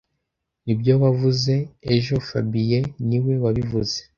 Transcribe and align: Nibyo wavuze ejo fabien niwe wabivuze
Nibyo 0.65 0.93
wavuze 1.03 1.53
ejo 1.95 2.13
fabien 2.27 2.85
niwe 3.07 3.33
wabivuze 3.43 3.97